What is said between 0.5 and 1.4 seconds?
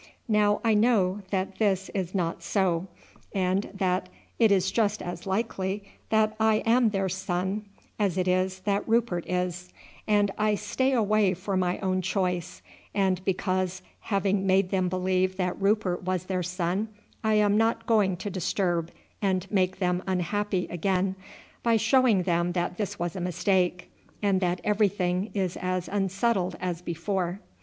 I know